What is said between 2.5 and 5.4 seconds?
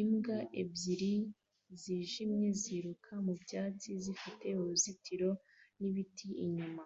ziruka mu byatsi zifite uruzitiro